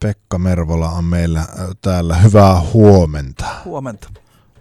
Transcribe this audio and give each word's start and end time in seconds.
Pekka 0.00 0.38
Mervola 0.38 0.88
on 0.88 1.04
meillä 1.04 1.46
täällä. 1.82 2.16
Hyvää 2.16 2.60
huomenta. 2.60 3.46
Huomenta. 3.64 4.08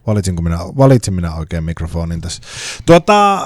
Valitsinko 0.07 0.41
minä, 0.41 0.57
valitsin 0.77 1.13
minä 1.13 1.35
oikein 1.35 1.63
mikrofonin 1.63 2.21
tässä. 2.21 2.41
Tuota, 2.85 3.41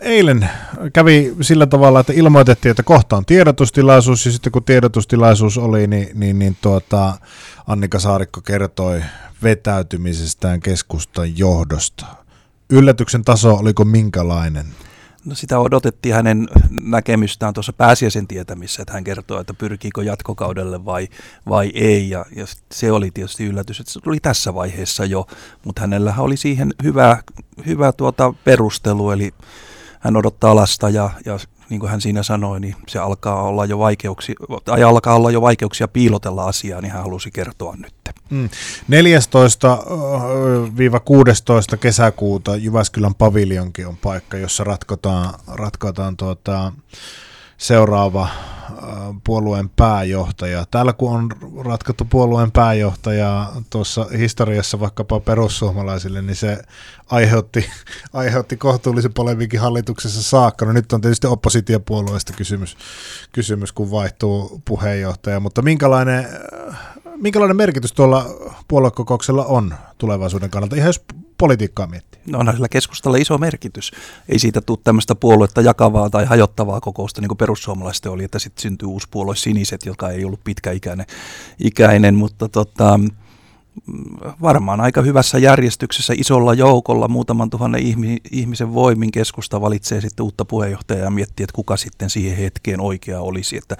eilen 0.00 0.50
kävi 0.92 1.34
sillä 1.40 1.66
tavalla, 1.66 2.00
että 2.00 2.12
ilmoitettiin, 2.12 2.70
että 2.70 2.82
kohta 2.82 3.16
on 3.16 3.24
tiedotustilaisuus, 3.24 4.26
ja 4.26 4.32
sitten 4.32 4.52
kun 4.52 4.64
tiedotustilaisuus 4.64 5.58
oli, 5.58 5.86
niin, 5.86 6.08
niin, 6.14 6.38
niin 6.38 6.56
tuota, 6.60 7.18
Annika 7.66 7.98
Saarikko 7.98 8.40
kertoi 8.40 9.02
vetäytymisestään 9.42 10.60
keskustan 10.60 11.38
johdosta. 11.38 12.06
Yllätyksen 12.70 13.24
taso 13.24 13.54
oliko 13.54 13.84
minkälainen? 13.84 14.66
No 15.24 15.34
sitä 15.34 15.58
odotettiin 15.58 16.14
hänen 16.14 16.48
näkemystään 16.82 17.54
tuossa 17.54 17.72
pääsiäisen 17.72 18.26
tietämissä, 18.26 18.82
että 18.82 18.92
hän 18.92 19.04
kertoo, 19.04 19.40
että 19.40 19.54
pyrkiikö 19.54 20.04
jatkokaudelle 20.04 20.84
vai, 20.84 21.08
vai 21.48 21.70
ei. 21.74 22.10
Ja, 22.10 22.24
ja 22.36 22.46
se 22.72 22.92
oli 22.92 23.10
tietysti 23.10 23.44
yllätys, 23.44 23.80
että 23.80 23.92
se 23.92 24.00
tuli 24.00 24.20
tässä 24.20 24.54
vaiheessa 24.54 25.04
jo, 25.04 25.26
mutta 25.64 25.80
hänellä 25.80 26.14
oli 26.18 26.36
siihen 26.36 26.74
hyvä, 26.82 27.22
hyvä 27.66 27.92
tuota 27.92 28.34
perustelu, 28.44 29.10
eli 29.10 29.34
hän 30.00 30.16
odottaa 30.16 30.56
lasta 30.56 30.90
ja, 30.90 31.10
ja 31.24 31.38
niin 31.70 31.80
kuin 31.80 31.90
hän 31.90 32.00
siinä 32.00 32.22
sanoi, 32.22 32.60
niin 32.60 32.76
se 32.88 32.98
alkaa 32.98 33.42
olla 33.42 33.64
jo 33.64 33.78
vaikeuksia, 33.78 34.34
tai 34.64 34.82
alkaa 34.82 35.14
olla 35.14 35.30
jo 35.30 35.40
vaikeuksia 35.40 35.88
piilotella 35.88 36.44
asiaa, 36.44 36.80
niin 36.80 36.92
hän 36.92 37.02
halusi 37.02 37.30
kertoa 37.30 37.76
nyt. 37.76 37.94
Mm. 38.30 38.48
14-16 41.74 41.76
kesäkuuta 41.76 42.56
Jyväskylän 42.56 43.14
paviljonkin 43.14 43.86
on 43.86 43.96
paikka, 43.96 44.36
jossa 44.36 44.64
ratkotaan, 44.64 45.34
ratkotaan 45.46 46.16
tuota, 46.16 46.72
seuraava 47.60 48.28
puolueen 49.24 49.68
pääjohtaja. 49.68 50.64
Täällä 50.70 50.92
kun 50.92 51.12
on 51.12 51.30
ratkottu 51.64 52.04
puolueen 52.04 52.52
pääjohtaja 52.52 53.52
tuossa 53.70 54.06
historiassa 54.18 54.80
vaikkapa 54.80 55.20
perussuomalaisille, 55.20 56.22
niin 56.22 56.36
se 56.36 56.62
aiheutti, 57.10 57.70
aiheutti 58.12 58.56
kohtuullisen 58.56 59.12
polemiikin 59.12 59.60
hallituksessa 59.60 60.22
saakka. 60.22 60.66
No 60.66 60.72
nyt 60.72 60.92
on 60.92 61.00
tietysti 61.00 61.26
oppositiopuolueesta 61.26 62.32
kysymys, 62.32 62.76
kysymys, 63.32 63.72
kun 63.72 63.90
vaihtuu 63.90 64.62
puheenjohtaja, 64.64 65.40
mutta 65.40 65.62
minkälainen 65.62 66.28
minkälainen 67.16 67.56
merkitys 67.56 67.92
tuolla 67.92 68.26
puoluekokouksella 68.68 69.44
on 69.44 69.74
tulevaisuuden 69.98 70.50
kannalta, 70.50 70.76
ihan 70.76 70.88
jos 70.88 71.04
politiikkaa 71.40 71.86
miettii? 71.86 72.20
No 72.26 72.38
on 72.38 72.52
sillä 72.54 72.68
keskustalla 72.68 73.16
iso 73.16 73.38
merkitys. 73.38 73.92
Ei 74.28 74.38
siitä 74.38 74.60
tule 74.60 74.78
tämmöistä 74.84 75.14
puoluetta 75.14 75.60
jakavaa 75.60 76.10
tai 76.10 76.24
hajottavaa 76.24 76.80
kokousta, 76.80 77.20
niin 77.20 77.28
kuin 77.28 77.38
perussuomalaiset 77.38 78.06
oli, 78.06 78.24
että 78.24 78.38
sitten 78.38 78.62
syntyy 78.62 78.88
uusi 78.88 79.08
puolue 79.10 79.36
Siniset, 79.36 79.86
joka 79.86 80.10
ei 80.10 80.24
ollut 80.24 80.44
pitkäikäinen, 80.44 81.06
ikäinen, 81.58 82.14
mutta 82.14 82.48
tota, 82.48 83.00
varmaan 84.42 84.80
aika 84.80 85.02
hyvässä 85.02 85.38
järjestyksessä 85.38 86.14
isolla 86.16 86.54
joukolla, 86.54 87.08
muutaman 87.08 87.50
tuhannen 87.50 87.82
ihmisen 88.30 88.74
voimin 88.74 89.10
keskusta 89.10 89.60
valitsee 89.60 90.00
sitten 90.00 90.24
uutta 90.24 90.44
puheenjohtajaa 90.44 91.04
ja 91.04 91.10
miettii, 91.10 91.44
että 91.44 91.54
kuka 91.54 91.76
sitten 91.76 92.10
siihen 92.10 92.36
hetkeen 92.36 92.80
oikea 92.80 93.20
olisi. 93.20 93.56
Että 93.56 93.76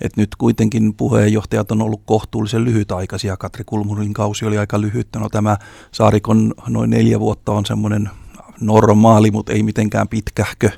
että 0.00 0.20
nyt 0.20 0.36
kuitenkin 0.38 0.94
puheenjohtajat 0.94 1.70
on 1.70 1.82
ollut 1.82 2.02
kohtuullisen 2.04 2.64
lyhytaikaisia. 2.64 3.36
Katri 3.36 3.64
Kulmurin 3.64 4.12
kausi 4.12 4.44
oli 4.44 4.58
aika 4.58 4.80
lyhyt. 4.80 5.08
No 5.16 5.28
tämä 5.28 5.56
Saarikon 5.92 6.54
noin 6.68 6.90
neljä 6.90 7.20
vuotta 7.20 7.52
on 7.52 7.66
semmoinen 7.66 8.10
normaali, 8.60 9.30
mutta 9.30 9.52
ei 9.52 9.62
mitenkään 9.62 10.08
pitkähkö 10.08 10.70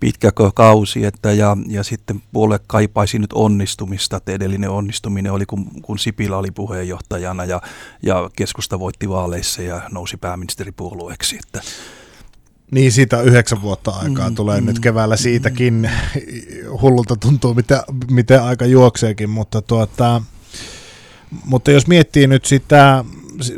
pitkäkö 0.00 0.50
kausi, 0.54 1.04
että 1.04 1.32
ja, 1.32 1.56
ja 1.66 1.82
sitten 1.82 2.22
puolue 2.32 2.60
kaipaisi 2.66 3.18
nyt 3.18 3.32
onnistumista, 3.32 4.16
että 4.16 4.32
edellinen 4.32 4.70
onnistuminen 4.70 5.32
oli, 5.32 5.46
kun, 5.46 5.82
kun 5.82 5.98
Sipilä 5.98 6.36
oli 6.36 6.50
puheenjohtajana 6.50 7.44
ja, 7.44 7.62
ja 8.02 8.30
keskusta 8.36 8.78
voitti 8.78 9.08
vaaleissa 9.08 9.62
ja 9.62 9.82
nousi 9.90 10.16
pääministeripuolueeksi, 10.16 11.36
että 11.36 11.60
niin, 12.70 12.92
siitä 12.92 13.22
yhdeksän 13.22 13.62
vuotta 13.62 13.90
aikaa 13.90 14.30
mm, 14.30 14.34
tulee 14.34 14.60
mm, 14.60 14.66
nyt 14.66 14.78
keväällä 14.78 15.16
siitäkin. 15.16 15.74
Mm. 15.74 15.88
Hullulta 16.80 17.16
tuntuu, 17.16 17.54
miten, 17.54 17.80
miten 18.10 18.42
aika 18.42 18.66
juokseekin, 18.66 19.30
mutta, 19.30 19.62
tuota, 19.62 20.22
mutta 21.44 21.70
jos 21.70 21.86
miettii 21.86 22.26
nyt 22.26 22.44
sitä, 22.44 23.04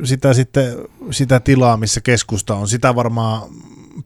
sitä, 0.04 0.34
sitten, 0.34 0.76
sitä 1.10 1.40
tilaa, 1.40 1.76
missä 1.76 2.00
keskusta 2.00 2.54
on, 2.54 2.68
sitä 2.68 2.94
varmaan 2.94 3.42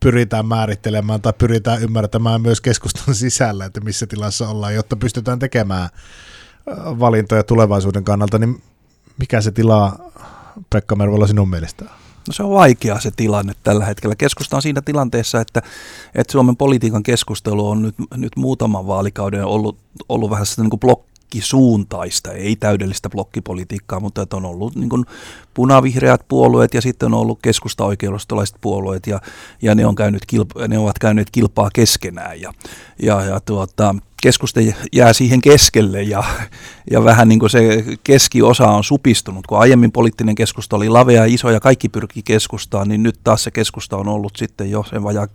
pyritään 0.01 0.47
määrittelemään 0.47 1.21
tai 1.21 1.33
pyritään 1.39 1.83
ymmärtämään 1.83 2.43
myös 2.43 2.61
keskustan 2.61 3.15
sisällä, 3.15 3.65
että 3.65 3.81
missä 3.81 4.07
tilassa 4.07 4.49
ollaan, 4.49 4.75
jotta 4.75 4.97
pystytään 4.97 5.39
tekemään 5.39 5.89
valintoja 6.77 7.43
tulevaisuuden 7.43 8.05
kannalta, 8.05 8.39
niin 8.39 8.63
mikä 9.19 9.41
se 9.41 9.51
tila 9.51 10.11
Pekka 10.71 10.97
Mervola 10.97 11.27
sinun 11.27 11.51
mielestä 11.51 11.85
on? 11.85 11.91
No 12.29 12.33
se 12.33 12.43
on 12.43 12.51
vaikea 12.51 13.01
se 13.01 13.11
tilanne 13.17 13.53
tällä 13.63 13.85
hetkellä. 13.85 14.17
Keskusta 14.17 14.57
on 14.57 14.63
siinä 14.63 14.83
tilanteessa, 14.83 15.41
että, 15.41 15.63
että 16.15 16.33
Suomen 16.33 16.57
politiikan 16.57 17.03
keskustelu 17.03 17.69
on 17.69 17.83
nyt, 17.83 17.95
nyt 18.17 18.37
muutaman 18.37 18.87
vaalikauden 18.87 19.45
ollut, 19.45 19.79
ollut 20.09 20.31
vähän 20.31 20.47
sitä 20.47 20.63
niin 20.63 20.71
kuin 20.71 20.81
blokkisuuntaista, 21.25 22.33
ei 22.33 22.57
täydellistä 22.57 23.11
blokkipolitiikkaa, 23.11 24.01
mutta 24.01 24.23
että 24.23 24.37
on 24.37 24.45
ollut 24.45 24.77
niin 24.77 25.05
punavihreät 25.55 26.21
puolueet 26.29 26.75
ja 26.75 26.81
sitten 26.81 27.15
on 27.15 27.21
ollut 27.21 27.39
keskusta 27.43 27.85
oikeistolaiset 27.85 28.57
puolueet 28.61 29.07
ja, 29.07 29.21
ja 29.63 29.75
ne, 29.75 29.87
on 29.87 29.95
käynyt 29.95 30.27
kilpa, 30.27 30.69
ne 30.69 30.79
ovat 30.79 30.99
käyneet 30.99 31.31
kilpaa 31.31 31.71
keskenään 31.73 32.41
ja, 32.41 32.53
ja, 33.03 33.23
ja 33.23 33.41
tuota, 33.41 33.95
keskusta 34.23 34.61
jää 34.93 35.13
siihen 35.13 35.41
keskelle 35.41 36.03
ja, 36.03 36.25
ja 36.91 37.05
vähän 37.05 37.29
niin 37.29 37.41
kuin 37.41 37.51
se 37.51 37.85
keskiosa 38.05 38.69
on 38.69 38.85
supistunut. 38.85 39.47
Kun 39.47 39.59
aiemmin 39.59 39.93
poliittinen 39.93 40.35
keskusta 40.35 40.77
oli 40.77 40.89
lavea 40.89 41.27
ja 41.27 41.35
iso 41.35 41.51
ja 41.51 41.61
kaikki 41.61 41.89
pyrki 41.89 42.23
keskustaan, 42.23 42.89
niin 42.89 43.03
nyt 43.03 43.19
taas 43.25 43.45
se 43.45 43.51
keskusta 43.51 43.97
on 43.97 44.09
ollut 44.09 44.37
sitten 44.37 44.71
jo 44.71 44.85
sen 44.91 45.03
vajaa, 45.03 45.29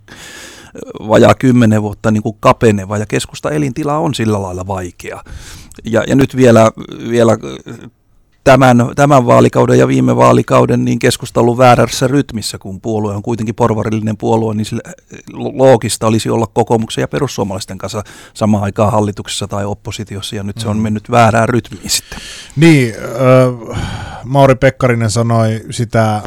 vajaa 1.08 1.34
kymmenen 1.34 1.82
vuotta 1.82 2.10
niin 2.10 2.22
kuin 2.22 2.36
kapeneva 2.40 2.98
ja 2.98 3.06
keskusta 3.06 3.50
elintila 3.50 3.98
on 3.98 4.14
sillä 4.14 4.42
lailla 4.42 4.66
vaikea. 4.66 5.22
Ja, 5.84 6.04
ja 6.06 6.16
nyt 6.16 6.36
vielä, 6.36 6.70
vielä 7.10 7.38
tämän, 8.44 8.90
tämän 8.96 9.26
vaalikauden 9.26 9.78
ja 9.78 9.88
viime 9.88 10.16
vaalikauden 10.16 10.84
niin 10.84 10.98
keskustelu 10.98 11.58
väärässä 11.58 12.06
rytmissä, 12.06 12.58
kun 12.58 12.80
puolue 12.80 13.14
on 13.14 13.22
kuitenkin 13.22 13.54
porvarillinen 13.54 14.16
puolue, 14.16 14.54
niin 14.54 14.64
sille 14.64 14.82
loogista 15.32 16.06
olisi 16.06 16.30
olla 16.30 16.46
kokoomuksen 16.46 17.02
ja 17.02 17.08
perussuomalaisten 17.08 17.78
kanssa 17.78 18.02
samaan 18.34 18.64
aikaan 18.64 18.92
hallituksessa 18.92 19.48
tai 19.48 19.64
oppositiossa, 19.64 20.36
ja 20.36 20.42
nyt 20.42 20.58
se 20.58 20.68
on 20.68 20.76
mm. 20.76 20.82
mennyt 20.82 21.10
väärään 21.10 21.48
rytmiin 21.48 21.90
sitten. 21.90 22.18
Niin, 22.56 22.94
äh, 23.70 23.80
Mauri 24.24 24.54
Pekkarinen 24.54 25.10
sanoi 25.10 25.60
sitä 25.70 26.14
äh, 26.14 26.22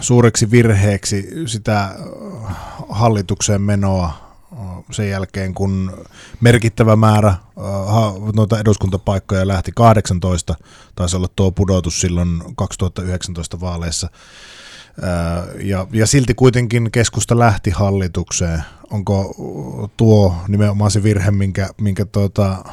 suureksi 0.00 0.50
virheeksi, 0.50 1.28
sitä 1.46 1.80
äh, 1.80 1.94
hallitukseen 2.88 3.62
menoa 3.62 4.26
sen 4.90 5.10
jälkeen, 5.10 5.54
kun 5.54 5.92
merkittävä 6.40 6.96
määrä 6.96 7.34
noita 8.36 8.60
eduskuntapaikkoja 8.60 9.46
lähti 9.48 9.72
18, 9.74 10.54
taisi 10.96 11.16
olla 11.16 11.28
tuo 11.36 11.50
pudotus 11.50 12.00
silloin 12.00 12.42
2019 12.56 13.60
vaaleissa, 13.60 14.08
ja, 15.62 15.86
ja 15.92 16.06
silti 16.06 16.34
kuitenkin 16.34 16.90
keskusta 16.90 17.38
lähti 17.38 17.70
hallitukseen. 17.70 18.62
Onko 18.90 19.34
tuo 19.96 20.34
nimenomaan 20.48 20.90
se 20.90 21.02
virhe, 21.02 21.30
minkä, 21.30 21.68
minkä 21.80 22.04
tuota, 22.04 22.64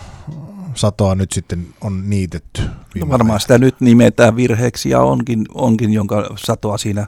satoa 0.76 1.16
nyt 1.16 1.32
sitten 1.32 1.68
on 1.82 2.10
niitetty? 2.10 2.62
No 2.96 3.10
varmaan 3.10 3.40
sitä 3.40 3.58
nyt 3.58 3.82
nimetään 3.82 4.36
virheeksi 4.36 4.90
ja 4.90 5.02
onkin, 5.02 5.46
onkin 5.54 5.94
jonka 5.94 6.30
satoa 6.36 6.78
siinä 6.78 7.08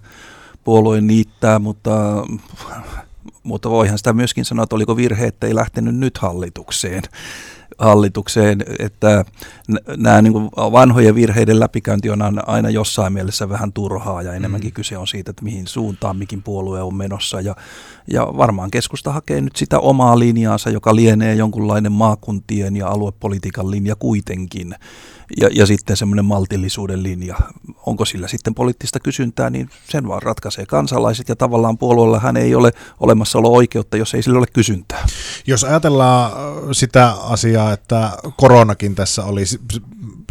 puolueen 0.63 1.07
niittää, 1.07 1.59
mutta 1.59 1.91
mutta 3.45 3.69
voihan 3.69 3.97
sitä 3.97 4.13
myöskin 4.13 4.45
sanoa, 4.45 4.63
että 4.63 4.75
oliko 4.75 4.97
virhe, 4.97 5.27
että 5.27 5.47
ei 5.47 5.55
lähtenyt 5.55 5.95
nyt 5.95 6.17
hallitukseen. 6.17 7.03
Hallitukseen, 7.77 8.63
että 8.79 9.25
nämä 9.97 10.21
niin 10.21 10.33
kuin 10.33 10.49
vanhojen 10.55 11.15
virheiden 11.15 11.59
läpikäynti 11.59 12.09
on 12.09 12.49
aina 12.49 12.69
jossain 12.69 13.13
mielessä 13.13 13.49
vähän 13.49 13.73
turhaa 13.73 14.21
ja 14.21 14.33
enemmänkin 14.33 14.69
mm. 14.69 14.73
kyse 14.73 14.97
on 14.97 15.07
siitä, 15.07 15.31
että 15.31 15.43
mihin 15.43 15.67
suuntaan 15.67 16.17
mikin 16.17 16.41
puolue 16.41 16.81
on 16.81 16.95
menossa. 16.95 17.41
Ja, 17.41 17.55
ja 18.07 18.27
varmaan 18.37 18.71
keskusta 18.71 19.11
hakee 19.11 19.41
nyt 19.41 19.55
sitä 19.55 19.79
omaa 19.79 20.19
linjaansa, 20.19 20.69
joka 20.69 20.95
lienee 20.95 21.35
jonkunlainen 21.35 21.91
maakuntien 21.91 22.75
ja 22.75 22.87
aluepolitiikan 22.87 23.71
linja 23.71 23.95
kuitenkin 23.95 24.75
ja, 25.41 25.49
ja 25.51 25.65
sitten 25.65 25.97
semmoinen 25.97 26.25
maltillisuuden 26.25 27.03
linja. 27.03 27.35
Onko 27.85 28.05
sillä 28.05 28.27
sitten 28.27 28.55
poliittista 28.55 28.99
kysyntää, 28.99 29.49
niin 29.49 29.69
sen 29.89 30.07
vaan 30.07 30.21
ratkaisee 30.21 30.65
kansalaiset 30.65 31.29
ja 31.29 31.35
tavallaan 31.35 31.77
puolueella 31.77 32.19
hän 32.19 32.37
ei 32.37 32.55
ole 32.55 32.71
olemassaolo 32.99 33.51
oikeutta, 33.51 33.97
jos 33.97 34.13
ei 34.13 34.23
sillä 34.23 34.39
ole 34.39 34.47
kysyntää. 34.53 35.05
Jos 35.47 35.63
ajatellaan 35.63 36.31
äh, 36.31 36.37
sitä 36.71 37.11
asiaa, 37.11 37.73
että 37.73 38.11
koronakin 38.37 38.95
tässä 38.95 39.23
oli, 39.23 39.43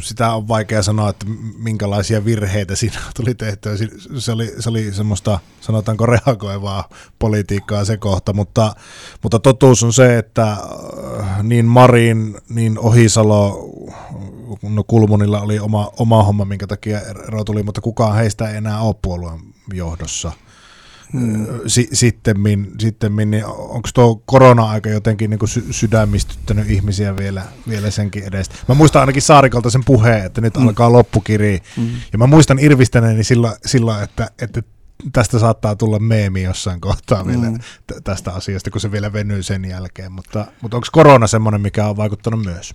sitä 0.03 0.35
on 0.35 0.49
vaikea 0.49 0.83
sanoa, 0.83 1.11
että 1.11 1.27
minkälaisia 1.59 2.25
virheitä 2.25 2.77
siinä 2.77 2.99
tuli 3.17 3.35
tehtyä. 3.35 3.73
Se 4.19 4.33
oli, 4.33 4.53
se 4.59 4.71
oli 4.71 4.93
semmoista, 4.93 5.39
sanotaanko 5.61 6.07
reagoivaa 6.07 6.89
politiikkaa 7.19 7.85
se 7.85 7.97
kohta, 7.97 8.33
mutta, 8.33 8.75
mutta 9.23 9.39
totuus 9.39 9.83
on 9.83 9.93
se, 9.93 10.19
että 10.19 10.51
äh, 10.53 11.43
niin 11.43 11.65
Marin, 11.65 12.39
niin 12.49 12.79
Ohisalo, 12.79 13.64
no 14.63 14.85
Kulmunilla 14.85 15.41
oli 15.41 15.59
oma, 15.59 15.91
oma 15.99 16.23
homma, 16.23 16.45
minkä 16.45 16.67
takia 16.67 17.01
ero 17.01 17.45
tuli, 17.45 17.63
mutta 17.63 17.81
kukaan 17.81 18.15
heistä 18.15 18.49
ei 18.49 18.57
enää 18.57 18.81
ole 18.81 18.95
puolueen 19.03 19.41
johdossa. 19.73 20.33
Hmm. 21.13 21.47
S- 21.67 21.89
sittemmin, 21.93 22.71
sittemmin 22.79 23.31
niin 23.31 23.47
onko 23.47 23.89
tuo 23.95 24.23
korona-aika 24.27 24.91
jotenkin 24.91 25.31
niin 25.31 25.49
sy- 25.49 25.67
sydämistyttänyt 25.71 26.71
ihmisiä 26.71 27.17
vielä, 27.17 27.43
vielä 27.69 27.91
senkin 27.91 28.25
edestä? 28.25 28.55
Mä 28.69 28.75
muistan 28.75 29.01
ainakin 29.01 29.23
Saarikolta 29.23 29.71
sen 29.71 29.85
puheen, 29.85 30.27
että 30.27 30.41
nyt 30.41 30.57
hmm. 30.57 30.67
alkaa 30.67 30.93
loppukiri. 30.93 31.63
Hmm. 31.77 31.89
Ja 32.13 32.19
mä 32.19 32.27
muistan 32.27 32.59
irvistäneeni 32.59 33.25
silloin, 33.25 33.55
silloin 33.67 34.03
että, 34.03 34.31
että 34.43 34.63
tästä 35.13 35.39
saattaa 35.39 35.77
tulla 35.77 35.99
meemi 35.99 36.43
jossain 36.43 36.81
kohtaa 36.81 37.27
vielä 37.27 37.51
mm. 37.51 37.59
t- 37.59 38.05
tästä 38.05 38.33
asiasta, 38.33 38.71
kun 38.71 38.81
se 38.81 38.93
vielä 38.93 39.13
venyy 39.13 39.43
sen 39.43 39.65
jälkeen, 39.65 40.13
mutta, 40.13 40.47
mutta 40.63 40.77
onko 40.77 40.87
korona 40.93 41.27
semmoinen, 41.27 41.61
mikä 41.61 41.87
on 41.87 41.97
vaikuttanut 41.97 42.45
myös? 42.45 42.75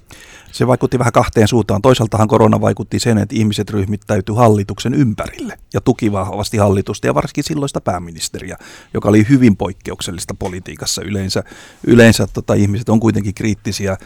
Se 0.51 0.68
vaikutti 0.68 1.00
vähän 1.00 1.13
kahteen 1.13 1.48
suuntaan. 1.48 1.81
Toisaaltahan 1.81 2.27
korona 2.27 2.62
vaikutti 2.62 3.00
sen, 3.00 3.18
että 3.18 3.36
ihmiset 3.36 3.69
ryhmittäytyi 3.69 4.36
hallituksen 4.36 4.94
ympärille 4.94 5.57
ja 5.74 5.81
tuki 5.81 6.12
vahvasti 6.12 6.57
hallitusta 6.57 7.07
ja 7.07 7.16
varsinkin 7.16 7.44
silloista 7.44 7.81
pääministeriä, 7.81 8.57
joka 8.94 9.10
oli 9.10 9.25
hyvin 9.30 9.57
poikkeuksellista 9.57 10.33
politiikassa. 10.33 11.01
Yleensä, 11.01 11.44
yleensä 11.88 12.27
tota, 12.27 12.54
ihmiset 12.54 12.89
on 12.89 13.00
kuitenkin 13.00 13.33
kriittisiä, 13.33 13.98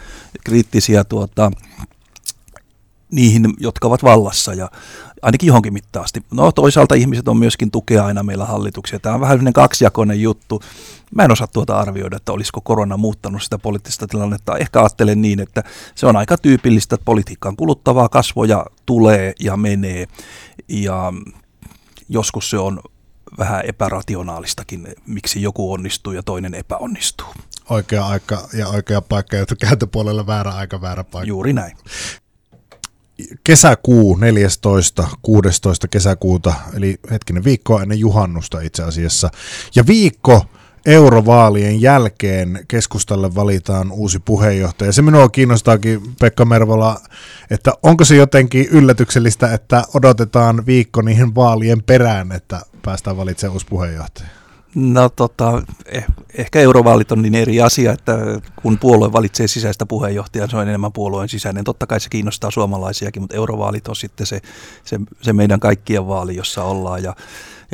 kriittisiä 0.44 1.04
tuota, 1.04 1.52
niihin, 3.16 3.54
jotka 3.60 3.88
ovat 3.88 4.04
vallassa 4.04 4.54
ja 4.54 4.72
ainakin 5.22 5.48
johonkin 5.48 5.74
mittaasti. 5.74 6.24
No 6.32 6.52
toisaalta 6.52 6.96
ihmiset 6.96 7.28
on 7.28 7.38
myöskin 7.38 7.72
tukea 7.72 8.06
aina 8.06 8.24
meillä 8.24 8.46
hallituksia. 8.46 9.00
Tämä 9.00 9.16
on 9.16 9.22
vähän 9.22 9.34
sellainen 9.34 9.54
kaksijakoinen 9.54 10.22
juttu. 10.22 10.62
Mä 11.16 11.24
en 11.24 11.32
osaa 11.32 11.48
tuota 11.48 11.80
arvioida, 11.80 12.18
että 12.18 12.32
olisiko 12.32 12.62
korona 12.62 12.98
muuttanut 12.98 13.44
sitä 13.44 13.58
poliittista 13.58 14.08
tilannetta. 14.08 14.58
Ehkä 14.58 14.80
ajattelen 14.80 15.22
niin, 15.22 15.40
että 15.40 15.64
se 15.96 16.06
on 16.06 16.16
aika 16.16 16.38
tyypillistä, 16.38 16.96
että 16.96 17.06
politiikkaan 17.06 17.56
kuluttavaa 17.56 18.10
kasvoja 18.10 18.66
tulee 18.86 19.34
ja 19.40 19.58
menee. 19.58 20.06
Ja 20.68 21.14
joskus 22.10 22.50
se 22.50 22.58
on 22.58 22.80
vähän 23.38 23.66
epärationaalistakin, 23.66 24.88
miksi 25.08 25.42
joku 25.42 25.74
onnistuu 25.74 26.14
ja 26.14 26.24
toinen 26.24 26.54
epäonnistuu. 26.54 27.28
Oikea 27.70 28.06
aika 28.06 28.48
ja 28.54 28.68
oikea 28.68 29.02
paikka, 29.02 29.36
ja 29.36 29.46
kääntöpuolella 29.60 30.28
väärä 30.28 30.52
aika, 30.52 30.82
väärä 30.82 31.04
paikka. 31.04 31.28
Juuri 31.28 31.54
näin 31.54 31.78
kesäkuu 33.44 34.16
14, 34.16 35.08
16 35.22 35.88
kesäkuuta, 35.88 36.54
eli 36.74 37.00
hetkinen 37.12 37.44
viikkoa 37.44 37.82
ennen 37.82 38.00
juhannusta 38.00 38.62
itse 38.62 38.84
asiassa. 38.84 39.30
Ja 39.76 39.88
viikko 39.88 40.46
eurovaalien 40.86 41.82
jälkeen 41.82 42.66
keskustalle 42.68 43.36
valitaan 43.36 43.92
uusi 43.92 44.20
puheenjohtaja. 44.20 44.92
Se 44.92 45.02
minua 45.02 45.30
kiinnostaakin, 45.30 46.02
Pekka 46.20 46.46
Mervola, 46.46 47.02
että 47.52 47.72
onko 47.84 48.06
se 48.06 48.16
jotenkin 48.16 48.68
yllätyksellistä, 48.72 49.54
että 49.54 49.84
odotetaan 49.94 50.66
viikko 50.66 51.02
niihin 51.02 51.36
vaalien 51.36 51.84
perään, 51.84 52.32
että 52.32 52.62
päästään 52.82 53.18
valitsemaan 53.18 53.54
uusi 53.54 53.66
puheenjohtaja? 53.70 54.43
No 54.76 55.10
tota, 55.10 55.64
eh, 55.86 56.06
ehkä 56.38 56.60
eurovaalit 56.60 57.12
on 57.12 57.22
niin 57.22 57.36
eri 57.36 57.62
asia, 57.62 57.92
että 57.92 58.18
kun 58.56 58.78
puolue 58.78 59.12
valitsee 59.12 59.48
sisäistä 59.48 59.86
puheenjohtajaa, 59.86 60.48
se 60.48 60.58
on 60.58 60.68
enemmän 60.68 60.94
puolueen 60.94 61.30
sisäinen. 61.30 61.64
Totta 61.64 61.88
kai 61.88 62.00
se 62.00 62.10
kiinnostaa 62.10 62.52
suomalaisiakin, 62.52 63.22
mutta 63.22 63.36
eurovaalit 63.36 63.88
on 63.88 63.96
sitten 63.96 64.26
se, 64.26 64.42
se, 64.84 65.00
se 65.22 65.34
meidän 65.34 65.60
kaikkien 65.60 66.08
vaali, 66.08 66.36
jossa 66.36 66.64
ollaan 66.64 67.04
ja, 67.04 67.16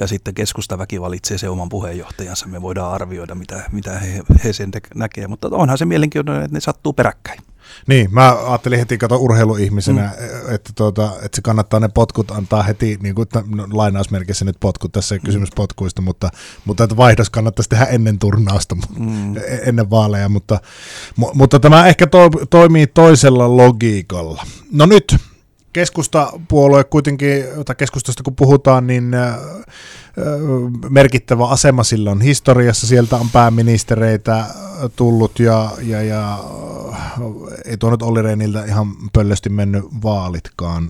ja 0.01 0.07
sitten 0.07 0.33
keskustaväki 0.33 1.01
valitsee 1.01 1.37
se 1.37 1.49
oman 1.49 1.69
puheenjohtajansa. 1.69 2.47
Me 2.47 2.61
voidaan 2.61 2.93
arvioida, 2.93 3.35
mitä, 3.35 3.63
mitä 3.71 3.99
he, 3.99 4.21
he 4.43 4.53
sen 4.53 4.71
näkee, 4.95 5.27
mutta 5.27 5.49
onhan 5.51 5.77
se 5.77 5.85
mielenkiintoinen, 5.85 6.43
että 6.43 6.57
ne 6.57 6.61
sattuu 6.61 6.93
peräkkäin. 6.93 7.41
Niin, 7.87 8.13
mä 8.13 8.37
ajattelin 8.47 8.79
heti 8.79 8.97
kato 8.97 9.17
urheiluihmisenä, 9.17 10.01
mm. 10.01 10.55
että, 10.55 10.69
tuota, 10.75 11.11
että 11.21 11.35
se 11.35 11.41
kannattaa 11.41 11.79
ne 11.79 11.89
potkut 11.89 12.31
antaa 12.31 12.63
heti, 12.63 12.97
niin 13.01 13.15
kuin 13.15 13.27
no, 13.55 13.67
lainausmerkissä 13.71 14.45
nyt 14.45 14.57
potkut, 14.59 14.91
tässä 14.91 15.15
ei 15.15 15.19
mm. 15.19 15.25
kysymys 15.25 15.49
potkuista, 15.55 16.01
mutta, 16.01 16.29
mutta 16.65 16.83
että 16.83 16.97
vaihdos 16.97 17.29
kannattaisi 17.29 17.69
tehdä 17.69 17.85
ennen 17.85 18.19
turnausta, 18.19 18.75
mm. 18.75 19.37
E, 19.37 19.41
ennen 19.65 19.89
vaaleja, 19.89 20.29
mutta, 20.29 20.59
mutta 21.33 21.59
tämä 21.59 21.87
ehkä 21.87 22.07
to, 22.07 22.29
toimii 22.49 22.87
toisella 22.87 23.57
logiikalla. 23.57 24.43
No 24.71 24.85
nyt, 24.85 25.15
keskustapuolue 25.73 26.83
kuitenkin, 26.83 27.43
tai 27.65 27.75
keskustasta 27.75 28.23
kun 28.23 28.35
puhutaan, 28.35 28.87
niin 28.87 29.11
merkittävä 30.89 31.47
asema 31.47 31.83
sillä 31.83 32.11
on 32.11 32.21
historiassa. 32.21 32.87
Sieltä 32.87 33.15
on 33.15 33.29
pääministereitä 33.29 34.45
tullut 34.95 35.39
ja, 35.39 35.71
ja, 35.81 36.01
ja 36.01 36.43
ei 37.65 37.77
tuo 37.77 37.89
nyt 37.89 38.01
Olli 38.01 38.21
Rehniltä 38.21 38.65
ihan 38.65 38.87
pöllösti 39.13 39.49
mennyt 39.49 39.83
vaalitkaan. 40.03 40.89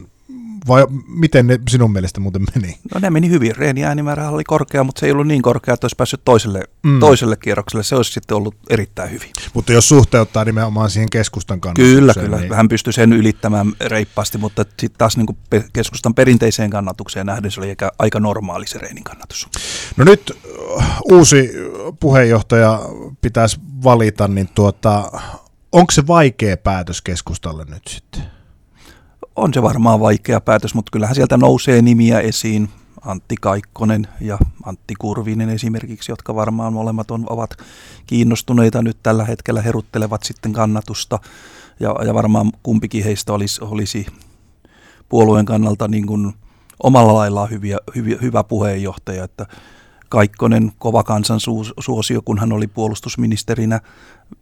Vai 0.68 0.88
miten 1.08 1.48
ne 1.48 1.60
sinun 1.70 1.92
mielestä 1.92 2.20
muuten 2.20 2.42
meni? 2.56 2.78
No 2.94 3.00
ne 3.00 3.10
meni 3.10 3.30
hyvin. 3.30 3.56
Reeni 3.56 3.86
äänimäärä 3.86 4.30
oli 4.30 4.44
korkea, 4.44 4.84
mutta 4.84 5.00
se 5.00 5.06
ei 5.06 5.12
ollut 5.12 5.28
niin 5.28 5.42
korkea, 5.42 5.74
että 5.74 5.86
olisi 5.86 5.96
päässyt 5.96 6.22
toiselle, 6.26 6.64
mm. 6.84 7.00
toiselle 7.00 7.36
kierrokselle. 7.36 7.84
Se 7.84 7.96
olisi 7.96 8.12
sitten 8.12 8.38
ollut 8.38 8.56
erittäin 8.70 9.12
hyvin. 9.12 9.30
Mutta 9.54 9.74
jos 9.74 9.90
suhteuttaa 9.90 10.46
nimenomaan 10.46 10.90
siihen 10.90 11.10
keskustan 11.10 11.62
kannatukseen. 11.62 11.96
Kyllä, 11.96 12.14
kyllä. 12.14 12.38
Niin... 12.38 12.54
Hän 12.54 12.68
pystyi 12.68 12.94
sen 12.94 13.14
ylittämään 13.14 13.74
reippaasti, 13.86 14.38
mutta 14.38 14.66
sitten 14.80 14.98
taas 14.98 15.18
niin 15.18 15.64
keskustan 15.74 16.14
perinteiseen 16.14 16.70
kannatukseen 16.70 17.26
nähden 17.26 17.52
se 17.52 17.60
oli 17.60 17.70
aika, 17.70 17.92
aika 18.00 18.20
normaali 18.20 18.68
se 18.68 18.80
Reenin 18.80 19.04
kannatus. 19.04 19.48
No 19.98 20.06
nyt 20.06 20.32
uh, 20.76 20.84
uusi 21.12 21.52
puheenjohtaja 22.00 22.80
pitäisi 23.22 23.60
valita, 23.84 24.28
niin 24.28 24.50
tuota, 24.56 25.12
onko 25.72 25.92
se 25.92 26.08
vaikea 26.08 26.58
päätös 26.58 27.02
keskustalle 27.02 27.66
nyt 27.66 27.88
sitten? 27.88 28.40
on 29.40 29.54
se 29.54 29.62
varmaan 29.62 30.00
vaikea 30.00 30.42
päätös, 30.42 30.76
mutta 30.76 30.90
kyllähän 30.92 31.16
sieltä 31.16 31.38
nousee 31.38 31.82
nimiä 31.82 32.20
esiin. 32.20 32.70
Antti 33.02 33.36
Kaikkonen 33.42 34.08
ja 34.22 34.38
Antti 34.64 34.94
Kurvinen 35.00 35.50
esimerkiksi, 35.50 36.12
jotka 36.12 36.36
varmaan 36.36 36.74
molemmat 36.74 37.12
on, 37.12 37.26
ovat 37.30 37.50
kiinnostuneita 38.06 38.82
nyt 38.82 38.98
tällä 39.04 39.26
hetkellä, 39.26 39.62
heruttelevat 39.62 40.24
sitten 40.24 40.54
kannatusta. 40.54 41.20
Ja, 41.80 41.96
ja 42.06 42.14
varmaan 42.14 42.52
kumpikin 42.64 43.04
heistä 43.04 43.34
olisi, 43.34 43.64
olisi 43.64 44.06
puolueen 45.10 45.46
kannalta 45.46 45.88
niin 45.88 46.08
kuin 46.08 46.34
omalla 46.84 47.14
laillaan 47.14 47.50
hyviä, 47.50 47.78
hyviä, 47.96 48.18
hyvä 48.22 48.44
puheenjohtaja, 48.44 49.24
että 49.24 49.46
Kaikkonen, 50.10 50.72
kova 50.78 51.04
kansansuosio, 51.04 52.22
kun 52.26 52.40
hän 52.40 52.52
oli 52.52 52.68
puolustusministerinä, 52.68 53.82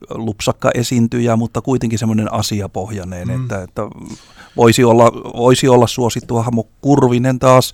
lupsakka 0.10 0.72
esiintyjä, 0.74 1.36
mutta 1.36 1.62
kuitenkin 1.62 2.00
semmoinen 2.00 2.34
asiapohjainen, 2.34 3.28
mm. 3.28 3.42
että, 3.42 3.64
että 3.64 3.82
voisi, 4.58 4.84
olla, 4.84 5.12
voisi 5.38 5.68
olla 5.68 5.88
suosittu 5.88 6.36
hahmo 6.36 6.68
Kurvinen 6.82 7.40
taas, 7.40 7.74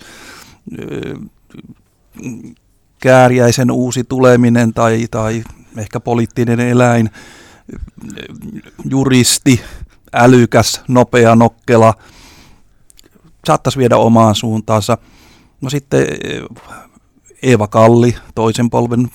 Kääriäisen 3.00 3.72
uusi 3.72 4.04
tuleminen 4.04 4.74
tai, 4.74 5.08
tai 5.12 5.44
ehkä 5.78 6.00
poliittinen 6.00 6.60
eläin, 6.60 7.10
juristi, 8.90 9.62
älykäs, 10.14 10.82
nopea, 10.88 11.36
nokkela, 11.36 11.94
saattaisi 13.48 13.80
viedä 13.80 13.98
omaan 13.98 14.36
suuntaansa. 14.36 14.98
No 15.62 15.70
sitten 15.70 16.08
Eeva 17.44 17.68
Kalli, 17.68 18.16
toisen 18.36 18.70
polven 18.70 19.12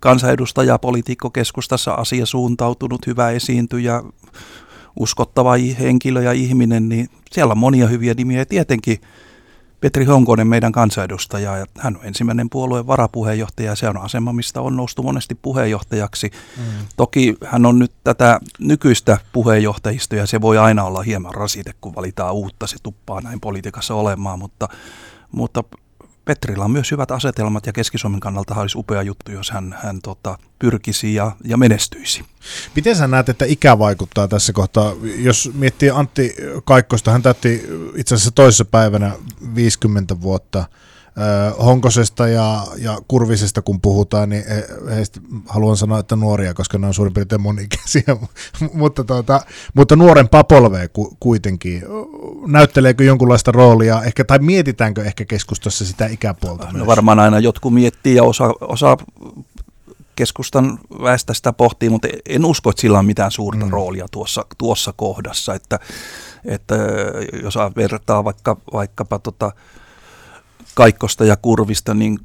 kansanedustaja, 0.00 0.78
poliitikko 0.78 1.30
keskustassa 1.30 1.92
asia 1.94 2.26
suuntautunut, 2.26 3.06
hyvä 3.06 3.30
esiintyjä, 3.30 4.02
uskottava 5.00 5.52
henkilö 5.78 6.22
ja 6.22 6.32
ihminen, 6.32 6.88
niin 6.88 7.08
siellä 7.32 7.52
on 7.52 7.58
monia 7.58 7.86
hyviä 7.86 8.14
nimiä 8.14 8.38
ja 8.38 8.46
tietenkin 8.46 9.00
Petri 9.80 10.04
Honkonen, 10.04 10.46
meidän 10.46 10.72
kansanedustaja, 10.72 11.56
ja 11.56 11.66
hän 11.78 11.96
on 11.96 12.06
ensimmäinen 12.06 12.50
puolueen 12.50 12.86
varapuheenjohtaja, 12.86 13.70
ja 13.70 13.76
se 13.76 13.88
on 13.88 14.00
asema, 14.00 14.32
mistä 14.32 14.60
on 14.60 14.76
noustu 14.76 15.02
monesti 15.02 15.34
puheenjohtajaksi. 15.34 16.30
Mm. 16.56 16.62
Toki 16.96 17.36
hän 17.44 17.66
on 17.66 17.78
nyt 17.78 17.92
tätä 18.04 18.40
nykyistä 18.58 19.18
puheenjohtajistoa, 19.32 20.18
ja 20.18 20.26
se 20.26 20.40
voi 20.40 20.58
aina 20.58 20.84
olla 20.84 21.02
hieman 21.02 21.34
rasite, 21.34 21.72
kun 21.80 21.94
valitaan 21.94 22.34
uutta, 22.34 22.66
se 22.66 22.76
tuppaa 22.82 23.20
näin 23.20 23.40
politiikassa 23.40 23.94
olemaan, 23.94 24.38
mutta, 24.38 24.68
mutta 25.32 25.64
Petrillä 26.24 26.64
on 26.64 26.70
myös 26.70 26.90
hyvät 26.90 27.10
asetelmat 27.10 27.66
ja 27.66 27.72
Keski-Suomen 27.72 28.20
kannalta 28.20 28.54
olisi 28.54 28.78
upea 28.78 29.02
juttu, 29.02 29.32
jos 29.32 29.50
hän, 29.50 29.78
hän 29.82 30.02
tota, 30.02 30.38
pyrkisi 30.58 31.14
ja, 31.14 31.32
ja 31.44 31.56
menestyisi. 31.56 32.24
Miten 32.76 32.96
sä 32.96 33.08
näet, 33.08 33.28
että 33.28 33.44
ikä 33.44 33.78
vaikuttaa 33.78 34.28
tässä 34.28 34.52
kohtaa? 34.52 34.92
Jos 35.02 35.50
miettii 35.54 35.90
Antti 35.90 36.36
Kaikkosta, 36.64 37.10
hän 37.10 37.22
täytti 37.22 37.68
itse 37.96 38.14
asiassa 38.14 38.30
toisessa 38.30 38.64
päivänä 38.64 39.12
50 39.54 40.20
vuotta– 40.20 40.64
Honkosesta 41.64 42.28
ja, 42.28 42.66
ja 42.78 42.98
Kurvisesta 43.08 43.62
kun 43.62 43.80
puhutaan, 43.80 44.28
niin 44.28 44.44
he, 44.48 44.66
heistä 44.94 45.20
haluan 45.46 45.76
sanoa, 45.76 45.98
että 45.98 46.16
nuoria, 46.16 46.54
koska 46.54 46.78
ne 46.78 46.86
on 46.86 46.94
suurin 46.94 47.14
piirtein 47.14 47.40
monikäisiä, 47.40 48.16
mutta, 48.74 49.04
tuota, 49.04 49.40
mutta 49.74 49.96
nuoren 49.96 50.28
papolvee 50.28 50.88
ku, 50.88 51.16
kuitenkin. 51.20 51.82
Näytteleekö 52.46 53.04
jonkunlaista 53.04 53.52
roolia, 53.52 54.02
ehkä, 54.02 54.24
tai 54.24 54.38
mietitäänkö 54.38 55.04
ehkä 55.04 55.24
keskustassa 55.24 55.86
sitä 55.86 56.06
ikäpuolta 56.06 56.66
No 56.66 56.72
myös? 56.72 56.86
varmaan 56.86 57.18
aina 57.18 57.38
jotkut 57.38 57.74
miettii 57.74 58.14
ja 58.14 58.24
osa, 58.24 58.52
osa 58.60 58.96
keskustan 60.16 60.78
väestä 61.02 61.34
sitä 61.34 61.52
pohtii, 61.52 61.90
mutta 61.90 62.08
en 62.28 62.44
usko, 62.44 62.70
että 62.70 62.80
sillä 62.80 62.98
on 62.98 63.06
mitään 63.06 63.30
suurta 63.30 63.64
mm. 63.64 63.72
roolia 63.72 64.06
tuossa, 64.10 64.46
tuossa 64.58 64.92
kohdassa, 64.96 65.54
että, 65.54 65.78
että 66.44 66.74
jos 67.42 67.54
vertaa 67.76 68.24
vaikka, 68.24 68.56
vaikkapa 68.72 69.18
tota, 69.18 69.52
Kaikkosta 70.74 71.24
ja 71.24 71.36
Kurvista, 71.36 71.94
niin 71.94 72.18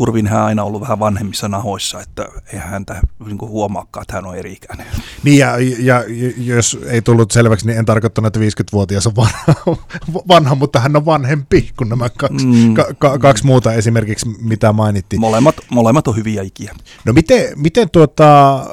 Kurvin 0.00 0.26
hän 0.26 0.40
on 0.40 0.46
aina 0.46 0.64
ollut 0.64 0.80
vähän 0.80 0.98
vanhemmissa 0.98 1.48
nahoissa, 1.48 2.00
että 2.00 2.28
eihän 2.52 2.70
häntä 2.70 3.00
niin 3.26 3.40
huomaakaan, 3.40 4.02
että 4.02 4.14
hän 4.14 4.26
on 4.26 4.36
eri 4.36 4.52
ikäinen. 4.52 4.86
Niin 5.24 5.38
ja, 5.38 5.54
ja, 5.78 6.04
jos 6.36 6.78
ei 6.86 7.02
tullut 7.02 7.30
selväksi, 7.30 7.66
niin 7.66 7.78
en 7.78 7.84
tarkoittanut, 7.84 8.36
että 8.36 8.40
50-vuotias 8.40 9.06
on 9.06 9.16
vanha, 9.16 9.54
vanha 10.28 10.54
mutta 10.54 10.80
hän 10.80 10.96
on 10.96 11.06
vanhempi 11.06 11.70
kuin 11.76 11.88
nämä 11.88 12.10
kaksi, 12.10 12.46
mm. 12.46 12.74
ka, 12.74 12.86
ka, 12.98 13.18
kaksi 13.18 13.46
muuta 13.46 13.72
esimerkiksi, 13.72 14.28
mitä 14.40 14.72
mainittiin. 14.72 15.20
Molemmat, 15.20 15.56
molemmat 15.70 16.08
on 16.08 16.16
hyviä 16.16 16.42
ikiä. 16.42 16.74
No 17.04 17.12
miten, 17.12 17.52
miten 17.56 17.90
tuota, 17.90 18.64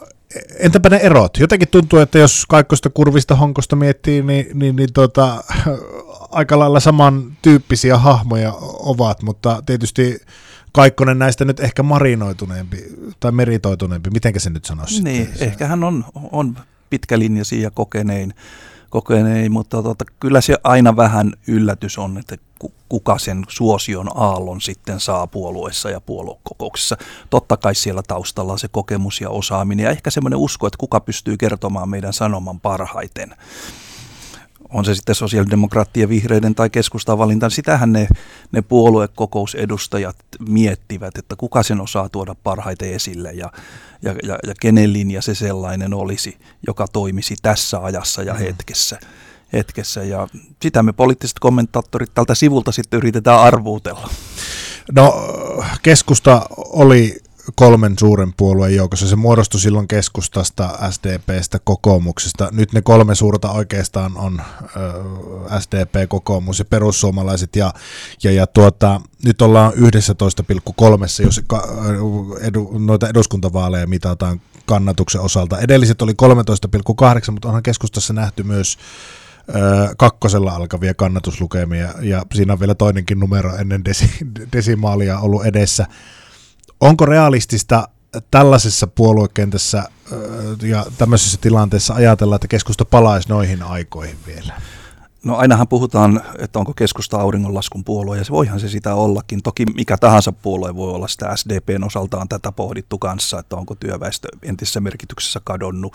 entäpä 0.59 0.89
ne 0.89 0.97
erot? 0.97 1.37
Jotenkin 1.37 1.67
tuntuu, 1.67 1.99
että 1.99 2.19
jos 2.19 2.45
kaikkosta 2.49 2.89
kurvista 2.89 3.35
honkosta 3.35 3.75
miettii, 3.75 4.21
niin, 4.21 4.47
niin, 4.53 4.75
niin 4.75 4.93
tuota, 4.93 5.43
aika 6.31 6.59
lailla 6.59 6.79
samantyyppisiä 6.79 7.97
hahmoja 7.97 8.53
ovat, 8.79 9.23
mutta 9.23 9.63
tietysti 9.65 10.19
Kaikkonen 10.77 11.19
näistä 11.19 11.45
nyt 11.45 11.59
ehkä 11.59 11.83
marinoituneempi 11.83 12.77
tai 13.19 13.31
meritoituneempi, 13.31 14.09
miten 14.09 14.39
se 14.39 14.49
nyt 14.49 14.65
sanoisi? 14.65 15.03
Niin, 15.03 15.29
ehkä 15.39 15.67
hän 15.67 15.83
on, 15.83 16.05
on 16.31 16.57
pitkälinjaisia 16.89 17.61
ja 17.61 17.71
kokenein, 17.71 18.33
kokenein 18.89 19.51
mutta 19.51 19.83
tota, 19.83 20.05
kyllä 20.19 20.41
se 20.41 20.55
aina 20.63 20.95
vähän 20.95 21.33
yllätys 21.47 21.97
on, 21.97 22.17
että 22.17 22.35
kuka 22.89 23.17
sen 23.17 23.43
suosion 23.47 24.09
aallon 24.15 24.61
sitten 24.61 24.99
saa 24.99 25.27
puolueessa 25.27 25.89
ja 25.89 26.01
puoluekokouksessa. 26.01 26.97
Totta 27.29 27.57
kai 27.57 27.75
siellä 27.75 28.01
taustalla 28.07 28.51
on 28.51 28.59
se 28.59 28.67
kokemus 28.67 29.21
ja 29.21 29.29
osaaminen 29.29 29.83
ja 29.83 29.89
ehkä 29.89 30.09
semmoinen 30.09 30.39
usko, 30.39 30.67
että 30.67 30.77
kuka 30.77 30.99
pystyy 30.99 31.37
kertomaan 31.37 31.89
meidän 31.89 32.13
sanoman 32.13 32.59
parhaiten 32.59 33.35
on 34.69 34.85
se 34.85 34.95
sitten 34.95 35.15
sosiaalidemokraattien, 35.15 36.09
vihreiden 36.09 36.55
tai 36.55 36.69
keskustan 36.69 37.17
valinta, 37.17 37.45
niin 37.45 37.55
sitähän 37.55 37.93
ne, 37.93 38.07
ne 38.51 38.61
puoluekokousedustajat 38.61 40.15
miettivät, 40.49 41.17
että 41.17 41.35
kuka 41.35 41.63
sen 41.63 41.81
osaa 41.81 42.09
tuoda 42.09 42.35
parhaiten 42.43 42.93
esille 42.93 43.33
ja, 43.33 43.51
ja, 44.01 44.15
ja, 44.23 44.39
ja 44.47 44.53
kenen 44.61 44.93
linja 44.93 45.21
se 45.21 45.35
sellainen 45.35 45.93
olisi, 45.93 46.37
joka 46.67 46.87
toimisi 46.87 47.35
tässä 47.41 47.79
ajassa 47.79 48.23
ja 48.23 48.33
mm. 48.33 48.39
hetkessä. 48.39 48.99
hetkessä. 49.53 50.03
Ja 50.03 50.27
sitä 50.61 50.83
me 50.83 50.93
poliittiset 50.93 51.39
kommentaattorit 51.39 52.13
tältä 52.13 52.35
sivulta 52.35 52.71
sitten 52.71 52.97
yritetään 52.97 53.39
arvuutella. 53.39 54.09
No 54.91 55.13
keskusta 55.83 56.45
oli 56.57 57.17
kolmen 57.55 57.95
suuren 57.99 58.33
puolueen 58.37 58.75
joukossa. 58.75 59.07
Se 59.07 59.15
muodostui 59.15 59.59
silloin 59.59 59.87
keskustasta, 59.87 60.69
SDPstä, 60.91 61.59
kokoomuksesta. 61.63 62.49
Nyt 62.51 62.73
ne 62.73 62.81
kolme 62.81 63.15
suurta 63.15 63.51
oikeastaan 63.51 64.17
on 64.17 64.41
ö, 64.75 65.59
SDP, 65.59 66.09
kokoomus 66.09 66.59
ja 66.59 66.65
perussuomalaiset. 66.65 67.55
Ja, 67.55 67.73
ja, 68.23 68.31
ja 68.31 68.47
tuota, 68.47 69.01
nyt 69.25 69.41
ollaan 69.41 69.73
11,3, 69.73 69.79
jos 71.23 71.41
edu, 72.41 72.71
noita 72.79 73.09
eduskuntavaaleja 73.09 73.87
mitataan 73.87 74.41
kannatuksen 74.65 75.21
osalta. 75.21 75.59
Edelliset 75.59 76.01
oli 76.01 76.13
13,8, 76.21 77.31
mutta 77.31 77.47
onhan 77.47 77.63
keskustassa 77.63 78.13
nähty 78.13 78.43
myös 78.43 78.77
kakkosella 79.97 80.51
alkavia 80.51 80.93
kannatuslukemia, 80.93 81.93
ja 82.01 82.23
siinä 82.33 82.53
on 82.53 82.59
vielä 82.59 82.75
toinenkin 82.75 83.19
numero 83.19 83.55
ennen 83.55 83.85
desi, 83.85 84.09
desimaalia 84.53 85.19
ollut 85.19 85.45
edessä 85.45 85.85
onko 86.81 87.05
realistista 87.05 87.87
tällaisessa 88.31 88.87
puoluekentässä 88.87 89.83
ja 90.61 90.85
tämmöisessä 90.97 91.37
tilanteessa 91.41 91.93
ajatella, 91.93 92.35
että 92.35 92.47
keskusta 92.47 92.85
palaisi 92.85 93.29
noihin 93.29 93.63
aikoihin 93.63 94.17
vielä? 94.27 94.53
No 95.23 95.35
ainahan 95.35 95.67
puhutaan, 95.67 96.21
että 96.39 96.59
onko 96.59 96.73
keskusta 96.73 97.17
auringonlaskun 97.17 97.83
puolue, 97.83 98.17
ja 98.17 98.23
se 98.23 98.31
voihan 98.31 98.59
se 98.59 98.69
sitä 98.69 98.95
ollakin. 98.95 99.43
Toki 99.43 99.65
mikä 99.65 99.97
tahansa 99.97 100.31
puolue 100.31 100.75
voi 100.75 100.93
olla 100.93 101.07
sitä 101.07 101.35
SDPn 101.35 101.83
osaltaan 101.83 102.29
tätä 102.29 102.51
pohdittu 102.51 102.97
kanssa, 102.97 103.39
että 103.39 103.55
onko 103.55 103.75
työväestö 103.75 104.27
entisessä 104.43 104.79
merkityksessä 104.79 105.41
kadonnut. 105.43 105.93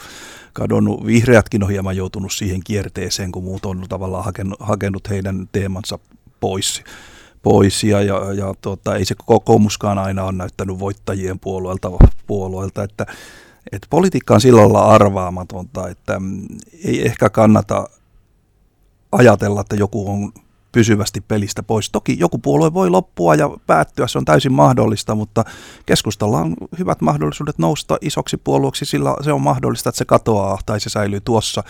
kadonnut. 0.52 1.06
Vihreätkin 1.06 1.64
on 1.64 1.70
hieman 1.70 1.96
joutunut 1.96 2.32
siihen 2.32 2.60
kierteeseen, 2.64 3.32
kun 3.32 3.44
muut 3.44 3.66
on 3.66 3.86
tavallaan 3.88 4.24
hakenut, 4.24 4.58
hakenut 4.60 5.10
heidän 5.10 5.48
teemansa 5.52 5.98
pois 6.40 6.84
pois 7.42 7.84
ja, 7.84 8.02
ja, 8.02 8.32
ja 8.32 8.54
tota, 8.60 8.96
ei 8.96 9.04
se 9.04 9.14
kokoomuskaan 9.24 9.98
aina 9.98 10.24
ole 10.24 10.32
näyttänyt 10.32 10.78
voittajien 10.78 11.38
puolueelta, 11.38 11.90
puolueelta 12.26 12.82
että, 12.82 13.06
että 13.72 13.86
politiikka 13.90 14.34
on 14.34 14.40
silloin 14.40 14.66
olla 14.66 14.84
arvaamatonta, 14.84 15.88
että 15.88 16.20
mm, 16.20 16.46
ei 16.84 17.06
ehkä 17.06 17.30
kannata 17.30 17.88
ajatella, 19.12 19.60
että 19.60 19.76
joku 19.76 20.10
on 20.10 20.32
pysyvästi 20.72 21.20
pelistä 21.20 21.62
pois. 21.62 21.90
Toki 21.90 22.16
joku 22.18 22.38
puolue 22.38 22.74
voi 22.74 22.90
loppua 22.90 23.34
ja 23.34 23.50
päättyä, 23.66 24.06
se 24.06 24.18
on 24.18 24.24
täysin 24.24 24.52
mahdollista, 24.52 25.14
mutta 25.14 25.44
keskustalla 25.86 26.38
on 26.38 26.54
hyvät 26.78 27.00
mahdollisuudet 27.00 27.58
nousta 27.58 27.98
isoksi 28.00 28.36
puolueeksi, 28.36 28.84
sillä 28.84 29.16
se 29.20 29.32
on 29.32 29.42
mahdollista, 29.42 29.88
että 29.88 29.98
se 29.98 30.04
katoaa 30.04 30.58
tai 30.66 30.80
se 30.80 30.90
säilyy 30.90 31.20
tuossa 31.20 31.64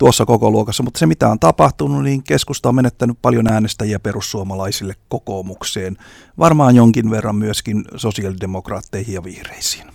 tuossa 0.00 0.26
koko 0.26 0.50
luokassa, 0.50 0.82
mutta 0.82 0.98
se 0.98 1.06
mitä 1.06 1.28
on 1.28 1.38
tapahtunut, 1.38 2.04
niin 2.04 2.22
keskusta 2.22 2.68
on 2.68 2.74
menettänyt 2.74 3.18
paljon 3.22 3.52
äänestäjiä 3.52 3.98
perussuomalaisille 3.98 4.94
kokoomukseen, 5.08 5.96
varmaan 6.38 6.76
jonkin 6.76 7.10
verran 7.10 7.36
myöskin 7.36 7.84
sosiaalidemokraatteihin 7.96 9.14
ja 9.14 9.24
vihreisiin. 9.24 9.86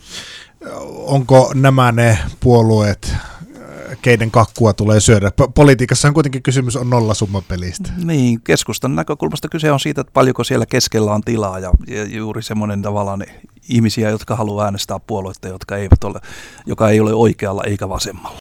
Onko 0.95 1.51
nämä 1.55 1.91
ne 1.91 2.17
puolueet, 2.39 3.13
keiden 4.01 4.31
kakkua 4.31 4.73
tulee 4.73 4.99
syödä. 4.99 5.31
Politiikassa 5.55 6.07
on 6.07 6.13
kuitenkin 6.13 6.43
kysymys 6.43 6.75
on 6.75 6.89
nollasummapelistä. 6.89 7.89
Niin, 8.03 8.41
keskustan 8.41 8.95
näkökulmasta 8.95 9.49
kyse 9.49 9.71
on 9.71 9.79
siitä, 9.79 10.01
että 10.01 10.13
paljonko 10.13 10.43
siellä 10.43 10.65
keskellä 10.65 11.13
on 11.13 11.21
tilaa 11.21 11.59
ja, 11.59 11.71
ja 11.87 12.03
juuri 12.03 12.43
semmoinen 12.43 12.81
tavallaan 12.81 13.23
ihmisiä, 13.69 14.09
jotka 14.09 14.35
haluaa 14.35 14.65
äänestää 14.65 14.99
puolueita, 14.99 15.47
jotka 15.47 15.77
eivät 15.77 16.03
ole, 16.03 16.19
joka 16.65 16.89
ei 16.89 16.99
ole 16.99 17.13
oikealla 17.13 17.63
eikä 17.63 17.89
vasemmalla. 17.89 18.33